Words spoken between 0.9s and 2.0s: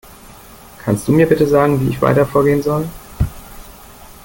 du mir bitte sagen, wie